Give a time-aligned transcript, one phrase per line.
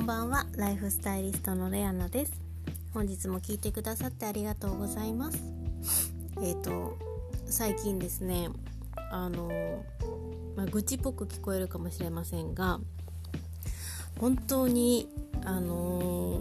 [0.00, 0.46] んばんは。
[0.56, 2.32] ライフスタイリストのレアナです。
[2.94, 5.38] 本日も聞いてくださってありがとうございます。
[6.40, 6.96] えっ、ー、と
[7.44, 8.48] 最近ですね
[9.10, 9.84] あの
[10.56, 12.80] まあ、愚痴っぽく聞こえるかもしれませんが
[14.18, 15.08] 本当に
[15.44, 16.40] あの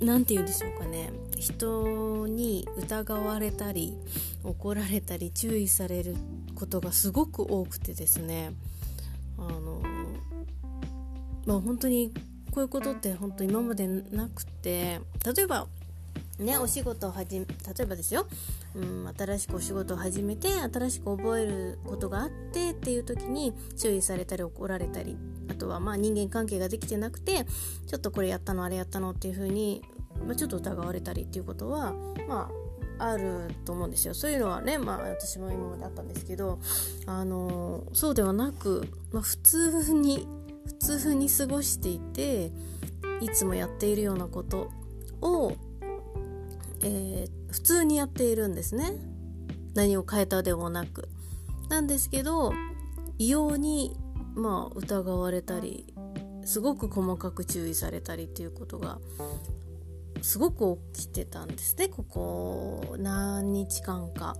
[0.00, 1.12] 何て言うんでしょうかね。
[1.38, 3.96] 人に疑われたり
[4.42, 6.16] 怒られたり注意される
[6.56, 8.52] ことがすごく多くてですね。
[9.38, 9.80] あの
[11.46, 12.12] まあ本当に
[12.52, 15.00] こういうことって本当今までなくて
[15.34, 15.66] 例えば
[16.38, 18.26] ねお仕事を始め例えばですよ、
[18.74, 25.16] うん、新しくお仕事を始めて新しく覚えることがあってっていう時に注意されたり怒られたり
[25.50, 27.46] あとはまあ人間関係ができてなくて
[27.86, 29.82] ちょっとこれやったのあれやったのっていう風に、
[30.26, 31.94] まあ、ちょっと疑われたりっていうことは
[32.28, 32.62] まあ
[32.98, 34.14] あると思うんですよ。
[34.14, 36.58] そういうのはねまあ私も今まであったんですけど
[37.06, 40.28] あのそうではなく、まあ、普通に
[40.66, 42.52] 普通に過ごしていて
[43.20, 44.70] いつもやっているようなこと
[45.20, 45.52] を、
[46.82, 48.92] えー、普通にやっているんですね。
[49.74, 51.08] 何を変えたでもなく。
[51.68, 52.52] なんですけど
[53.18, 53.96] 異様に
[54.34, 55.94] まあ疑われたり
[56.44, 58.98] すごく細かく注意されたりっていうことが
[60.20, 61.88] すごく起きてたんですね。
[61.88, 64.36] ここ何日間か。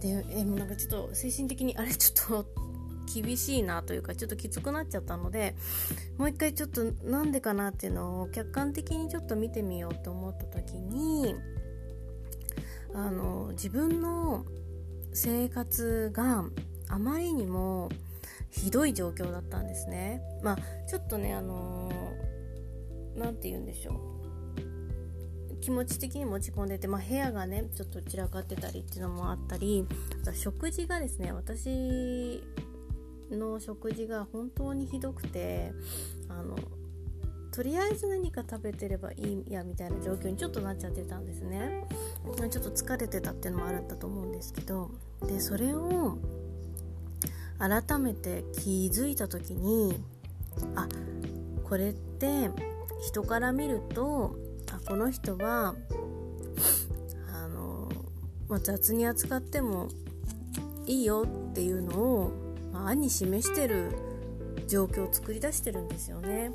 [0.00, 1.92] でえもうなんかちょっと精神的にあれ？
[1.94, 2.69] ちょっと
[3.12, 5.54] 厳しいなというかちょっときつくなっちゃったので
[6.18, 11.34] もう一回ちょっとなんでかなっていうのを客観的にちょっと見てみようと思った時に
[12.94, 14.44] あの自分の
[15.12, 16.44] 生活が
[16.88, 17.88] あまりにも
[18.50, 20.20] ひどい状況だったんですね。
[20.42, 20.58] まあ
[20.88, 21.90] ちょっとねあの
[23.16, 24.20] 何て言うんでしょう
[25.60, 29.86] 気持ち的に持ち込んでて、まあ、部屋がねちょっと散らかってたりっていうのもあったり
[30.22, 32.42] あと食事がですね私
[33.36, 35.72] の食事が本当にひどくて
[36.28, 36.56] あの
[37.52, 41.84] とりあえず何か食べてればいいやみたいな状況にちょっとなっちゃってたんですね。
[42.50, 44.90] ちょっと疲れてたっていうのもあるんだと思うんですけど
[45.26, 46.18] でそれを
[47.58, 50.02] 改めて気づいた時に
[50.74, 50.88] あ
[51.64, 52.50] これって
[53.02, 54.36] 人から見ると
[54.72, 55.74] あこの人は
[57.32, 57.88] あの、
[58.48, 59.88] まあ、雑に扱っても
[60.86, 63.92] いいよっていうのをまあ案に示してる
[64.66, 66.52] 状況を作り出してるんですよね。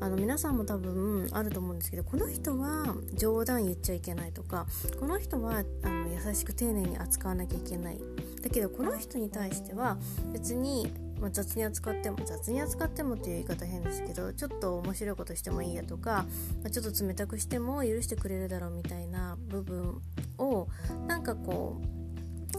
[0.00, 4.66] あの皆さんも多分あると思うんですけどこの人は冗談言っちゃいけないとか
[4.98, 8.00] この人はあの優しく丁寧に扱わなきゃいけない
[8.42, 9.96] だけどこの人に対しては
[10.32, 16.26] 別に、まあ、雑に扱っても雑に扱ってもっていう言い方変ですけどちょっと面白いことしてもいいやとか、
[16.62, 20.02] まあ、ちょっと冷たくしても許してくれるだろうみたいな部分
[20.38, 20.68] を
[21.06, 21.93] なんかこう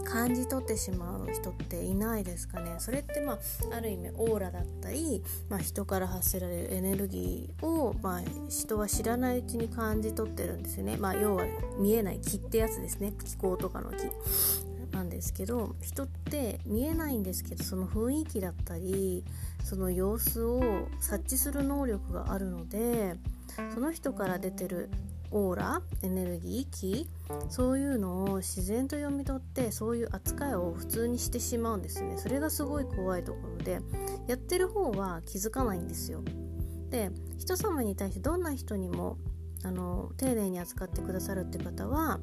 [0.00, 2.76] 感じ取ってしまう人っていないですかね。
[2.78, 3.38] それってまあ
[3.76, 11.44] ある意味オーラだったり、まあ、人から発せられるエネルギーを、まあ、人は知らないうちに感じ取ってるんですよね、まあ、要は
[11.78, 13.12] 見えない木ってやつですね。
[13.24, 14.10] 気候とかの木
[14.92, 19.24] なんですけど人って見えないんですけどその雰囲気だったり
[19.62, 23.14] その様子を察知する能力があるので
[23.74, 24.88] その人から出てる
[25.30, 27.08] オーラエネルギー気
[27.48, 32.16] そういうのを自然と読み取ってそういう扱いを普通にしてしまうんですね。
[32.16, 33.80] それがすごい怖いところで
[34.26, 36.22] やってる方は気づかないんですよ。
[36.90, 39.18] で人様に対してどんな人にも
[39.64, 42.20] あの丁寧に扱ってくださるって方は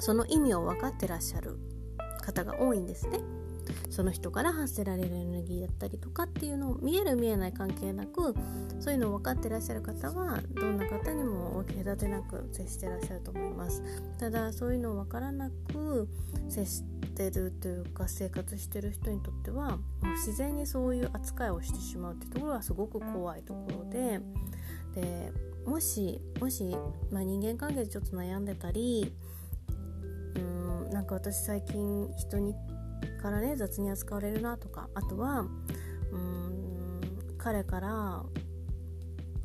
[0.00, 1.58] その意味を分かってらっしゃる
[2.20, 3.20] 方が多いんですね。
[3.90, 8.34] その人から発せられるエネルギーだったりとかっていうのを見える見えない関係なく
[8.80, 13.82] そういうのを分かってらっしゃる方はどんな方にも分け隔てなく接してらっしゃると思います。
[14.18, 16.08] ただそういうのを分からなく
[16.48, 16.82] 接し
[17.14, 24.20] てるというか生活してる人にとってはもう自然にそういう扱いをしてしまうっていうところはすごく怖いところで
[24.94, 25.32] で
[25.66, 26.76] もしもし、
[27.10, 29.12] まあ、人間関係でちょっと悩んでたり
[30.36, 32.54] うんなんか私最近人に
[33.20, 34.88] からね雑に扱われるなとか。
[34.94, 35.46] あとは
[36.12, 37.00] うん
[37.38, 37.88] 彼から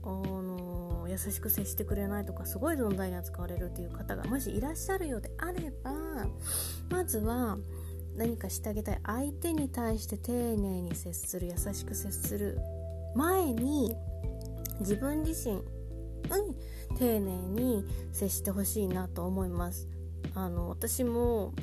[0.03, 5.91] あの優しく接してくれないとかすごい存在に扱われるっていう方がもしいらっしゃるようであれば
[6.89, 7.57] まずは
[8.15, 8.99] 何かしてあげたい。
[9.03, 12.57] 相手に対して丁寧に接する優しく接する
[13.15, 13.95] 前に
[14.79, 15.61] 自分自身に
[16.97, 19.87] 丁寧に接してほしいなと思います。
[20.35, 21.53] あの私も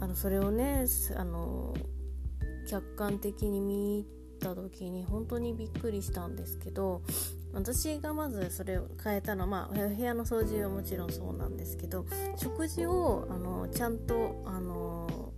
[0.00, 0.84] あのそれをね
[1.16, 1.74] あの
[2.68, 4.06] 客観的に見
[4.40, 7.02] た時に本当にびっくりしたんですけど
[7.52, 12.04] 私がまずそれを変えたのは、まあ、部屋の掃除はもちろんそうなんですけど
[12.36, 15.32] 食事をあのちゃんとあの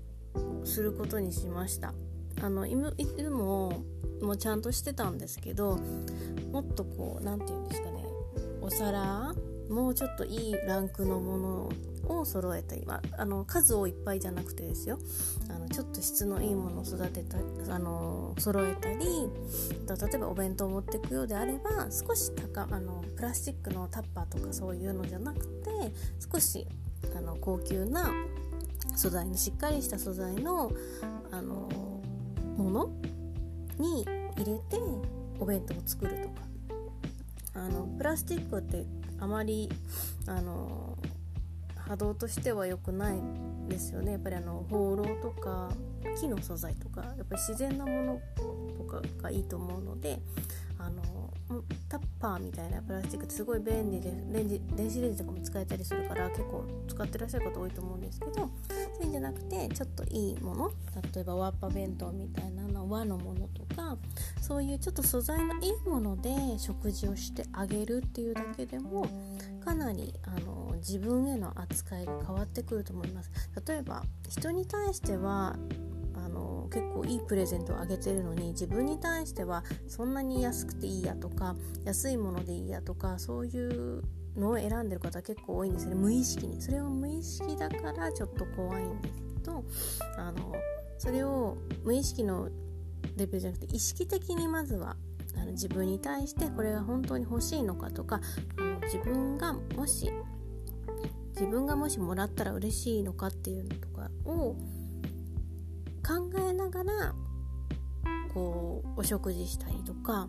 [0.64, 1.94] することにしました。
[2.42, 2.74] あのい
[3.06, 3.82] つも
[4.22, 5.78] もちゃんとしてたんですけど
[6.52, 8.04] もっとこう何て言うんですかね
[8.62, 9.34] お皿
[9.70, 14.99] もうちょっといいランクのものを揃えたり、まあ、の数をいっぱいじゃなくてですよ。
[15.49, 17.38] あのちょっと質のいいものを育てた
[17.75, 25.70] あの揃えたり例えばお弁当を持っていくようであれば少し高あのプラスチックのタッパーとかそういうのじゃなくて
[26.32, 26.67] 少し
[27.17, 28.12] あの高級な
[28.96, 30.72] 素材のしっかりした素材の
[31.31, 31.69] あの
[32.56, 32.90] もの
[33.78, 34.05] に
[34.37, 34.81] 入れて
[35.38, 36.50] お弁当を作るとか。
[37.55, 38.87] あのプラスチックって
[39.20, 39.69] あまり
[40.26, 40.99] あの
[41.76, 43.20] 波動としては良くない
[43.69, 44.12] ですよね。
[44.12, 45.70] やっぱりあの放浪とか
[46.20, 48.20] 木の素材とかやっぱり自然なもの
[48.78, 50.20] とかがいいと思うので
[50.78, 51.02] あの
[51.88, 58.49] タッパーみたいなプラスチックってすごい便利でレンジ電子レンジとかも使えたりするから結構使ってらっしゃる方多いと思うんですけど
[59.05, 60.73] いんじゃなくてちょっといいもの
[61.14, 63.97] 例えばワッパ弁当みたいなの和のものとか
[64.41, 69.06] そういうちょっと素材のいいもので食事をしてあげるっていうだけでも
[69.64, 73.31] かなりあの自分への扱いが変わってくると思います。
[73.67, 75.56] 例えば人に対しては
[76.14, 84.03] あの結構いいプレゼントをあげてるのに自分に対してはそんなに安くていいやとか安いものでいいやとかそういう
[84.37, 85.85] のを選んでる方結構多いんです。
[85.85, 89.65] よね無意識にそれは無意識だからちょっと怖いんですけど
[90.19, 90.53] あの
[90.99, 92.49] それを無意識の
[93.17, 94.97] レベルじゃなくて意識的にまずは
[95.37, 98.21] あの自分に対してこれが本当に欲しいのかとか
[98.59, 100.11] あの自分がもし
[101.35, 104.56] 自分がもしもらったら嬉しいのかっていうのとかを
[106.06, 107.15] 考えながら
[108.35, 110.29] こうお食事したりとか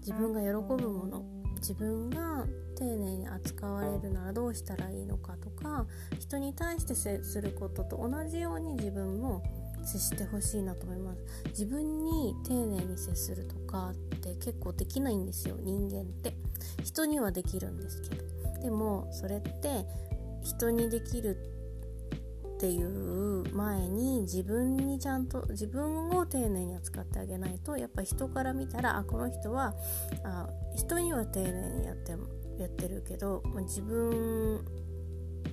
[0.00, 0.46] 自分が喜
[0.82, 2.46] ぶもの自分が
[2.76, 5.86] 丁寧に扱われるならどうしたらいいのかとか
[6.18, 9.42] 人に対して接することと同じように自分も
[9.84, 11.22] 接してほしいなと思います。
[11.48, 16.34] 自分に丁寧に接するとかって結構できないんですよ人間って。
[16.84, 18.24] 人にはできるんですけど。
[18.62, 19.86] でもそれって
[20.42, 21.57] 人にできるって
[22.60, 29.74] ていう前に自分にちゃんと自分を丁寧に扱ってあげないとやっぱ人から見たらあこの人は
[30.24, 31.50] あ人には丁寧
[31.80, 32.12] にやって
[32.58, 34.64] やってるけど、ま、自分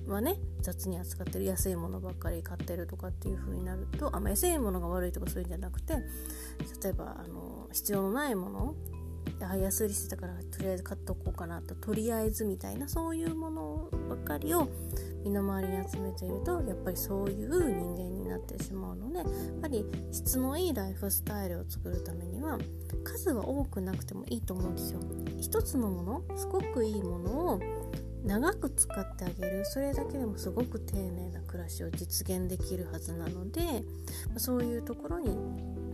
[0.08, 5.94] はね雑に扱ってる安いものばっかり買ってるとかっていう風になるとあ、まあ、安いものが悪いとかそういうんじゃなくて
[6.82, 8.74] 例えばあの必要のないもの
[9.40, 14.68] あ安売りしてたからとりあえず買っとこうかなととりあえずみたいなそういうものばかりを
[15.24, 19.26] 身の回りに集めているとやっぱりそういう人間になってしまうのでやっ
[19.60, 22.58] ぱり質のいいライフスタイルを作るためには
[23.04, 25.00] 数は多くなくてもいいと思うんですよ。
[25.40, 27.60] 一つのものすごくいいものを
[28.24, 33.84] 長く使ってあげるそれだけでもすごく丁寧な暮らしを実現できるはずなので
[34.36, 35.30] そういうところに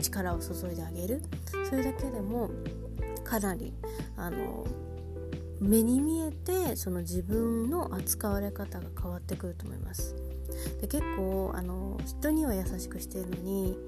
[0.01, 1.21] 力を注いであげる
[1.69, 2.51] それだけでも
[3.33, 3.73] かなり
[4.15, 4.67] あの
[5.59, 10.15] 目に見えてその自分の扱われ方が変わってくると思います。
[10.83, 13.79] で結構あの人には優しくしてるのに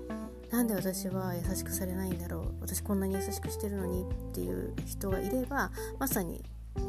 [0.51, 6.43] なんで私は優しくされないんだろう私こんなに優しくしてるのにっていう人がいればまさに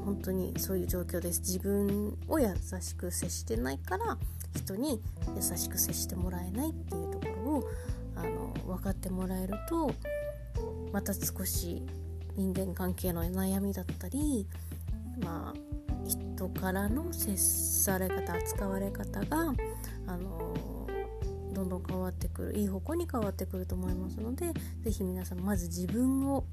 [0.06, 1.42] 本当にそういう状況です。
[1.42, 2.48] 自分を優
[2.80, 4.18] しく接してないから
[4.56, 5.02] 人に
[5.36, 7.69] 優しく接してもらえないっていうところを
[8.16, 9.92] あの分かってもらえると
[10.94, 11.83] また少し
[12.35, 14.47] 人間関係の悩みだったり
[15.23, 15.59] まあ
[16.07, 19.54] 人からの接され方扱われ方が
[20.07, 20.56] あの
[21.54, 24.51] どんどん変わってくるいい方向に変わってくると思いますので
[24.83, 26.45] 是非皆さんまず自分を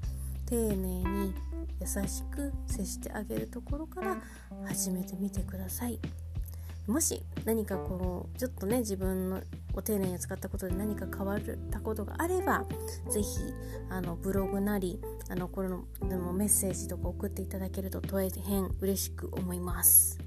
[0.45, 1.33] 丁寧に
[1.81, 4.17] 優しく接してあげるところから
[4.65, 5.99] 始めてみてください。
[6.87, 9.41] もし何かこうちょっとね自分の
[9.73, 11.39] お丁寧に使ったことで何か変わっ
[11.71, 12.65] たことがあれば
[13.09, 13.27] 是非
[13.89, 14.99] あのブログなり
[15.29, 20.19] あのこれのでもメッセージとか送っていただけると大変嬉しく思います。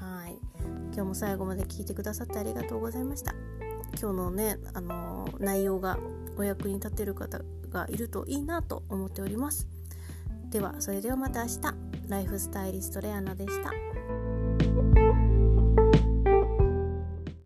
[0.00, 0.36] はい。
[0.92, 3.34] 今日も最後まで聞いてくださってありがとうございました。
[4.00, 5.98] 今日のねあの内容が
[6.36, 9.68] お役に立てる方がいるといいなと思っております。
[10.50, 11.96] ではそれではまた明日。
[12.08, 13.70] ライフスタイリストレアナでした。